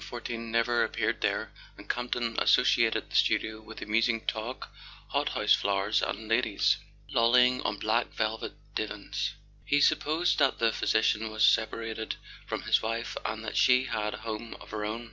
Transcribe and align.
Fortin 0.03 0.49
never 0.51 0.83
appeared 0.83 1.21
there, 1.21 1.51
and 1.77 1.87
Campton 1.87 2.35
associated 2.39 3.07
the 3.11 3.15
studio 3.15 3.61
with 3.61 3.83
amusing 3.83 4.25
talk, 4.25 4.73
hot 5.09 5.29
house 5.29 5.53
flowers, 5.53 6.01
and 6.01 6.27
ladies 6.27 6.77
lolling 7.11 7.61
on 7.61 7.77
black 7.77 8.07
velvet 8.11 8.53
divans. 8.73 9.35
He 9.63 9.79
supposed 9.79 10.39
that 10.39 10.57
the 10.57 10.71
physician 10.71 11.29
was 11.29 11.45
separated 11.45 12.15
from 12.47 12.63
his 12.63 12.81
wife, 12.81 13.15
and 13.23 13.45
that 13.45 13.55
she 13.57 13.83
had 13.83 14.15
a 14.15 14.25
home 14.25 14.55
of 14.59 14.71
her 14.71 14.83
own. 14.83 14.99